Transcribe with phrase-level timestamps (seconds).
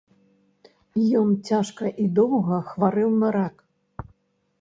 [1.19, 3.55] Ён цяжка і доўга хварэў на рак.